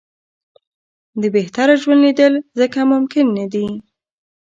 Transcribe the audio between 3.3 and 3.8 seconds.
نه دي.